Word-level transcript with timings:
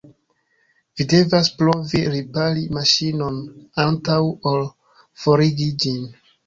Vi 1.01 1.05
devas 1.11 1.49
provi 1.59 2.01
ripari 2.15 2.65
maŝinon 2.79 3.39
antaŭ 3.87 4.21
ol 4.55 4.69
forigi 5.25 5.75
ĝin. 5.87 6.07